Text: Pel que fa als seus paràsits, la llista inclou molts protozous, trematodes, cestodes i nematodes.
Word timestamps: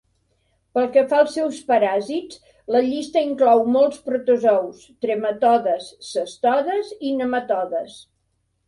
Pel 0.77 0.87
que 0.93 1.01
fa 1.11 1.19
als 1.23 1.35
seus 1.37 1.59
paràsits, 1.67 2.41
la 2.77 2.81
llista 2.87 3.23
inclou 3.27 3.63
molts 3.77 4.03
protozous, 4.09 4.83
trematodes, 5.07 5.95
cestodes 6.13 6.95
i 7.11 7.15
nematodes. 7.23 8.05